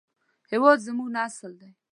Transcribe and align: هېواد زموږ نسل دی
هېواد 0.51 0.77
زموږ 0.85 1.07
نسل 1.17 1.51
دی 1.61 1.69